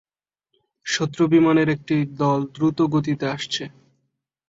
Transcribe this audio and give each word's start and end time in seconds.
শত্রু 0.85 1.23
বিমানের 1.27 1.67
একটা 1.69 1.93
দল 2.19 2.39
দ্রুত 2.55 2.79
গতিতে 2.93 3.25
আসছে। 3.27 3.63